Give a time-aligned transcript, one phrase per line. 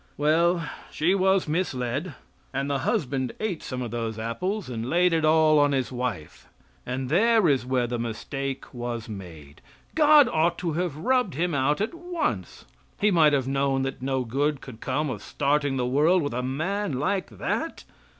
[0.17, 2.15] Well, she was misled,
[2.51, 6.47] and the husband ate some of those apples and laid it all on his wife;
[6.87, 9.61] and there is where the mistake was made.
[9.93, 12.65] God ought to have rubbed him out at once.
[12.99, 16.41] He might have known that no good could come of starting the world with a
[16.41, 17.83] man like that.